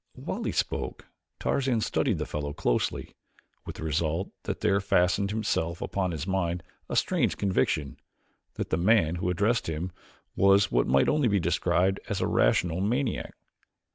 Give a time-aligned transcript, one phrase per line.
[0.15, 1.05] While he spoke
[1.39, 3.13] Tarzan studied the fellow closely,
[3.67, 7.97] with the result that there fastened itself upon his mind a strange conviction
[8.55, 9.91] that the man who addressed him
[10.35, 13.35] was what might only be described as a rational maniac.